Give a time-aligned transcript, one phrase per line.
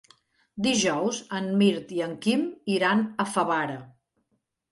[0.67, 2.47] Dijous en Mirt i en Quim
[2.79, 3.77] iran a Favara.